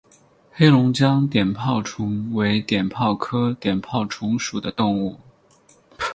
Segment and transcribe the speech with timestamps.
[0.51, 5.19] 黑龙江碘泡虫为碘泡科碘泡虫属的动物。